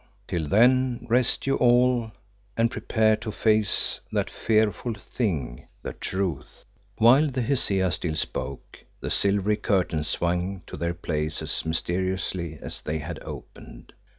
Till 0.27 0.47
then 0.47 1.05
rest 1.11 1.45
you 1.45 1.57
all, 1.57 2.11
and 2.57 2.71
prepare 2.71 3.15
to 3.17 3.31
face 3.31 3.99
that 4.11 4.31
fearful 4.31 4.95
thing 4.95 5.67
the 5.83 5.93
Truth." 5.93 6.65
While 6.97 7.27
the 7.27 7.43
Hesea 7.43 7.91
still 7.91 8.15
spoke 8.15 8.83
the 8.99 9.11
silvery 9.11 9.57
curtains 9.57 10.07
swung 10.07 10.63
to 10.65 10.75
their 10.75 10.95
place 10.95 11.43
as 11.43 11.63
mysteriously 11.67 12.57
as 12.63 12.81
they 12.81 12.97
had 12.97 13.19
opened. 13.21 13.93